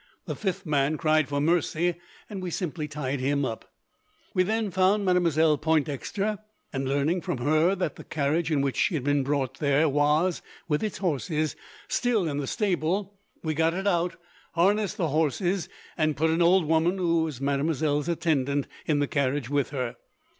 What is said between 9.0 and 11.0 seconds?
been brought there was, with its